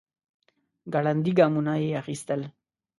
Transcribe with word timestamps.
ګړندي 0.93 1.31
ګامونه 1.39 1.73
يې 1.83 1.89
اخيستل. 2.01 2.41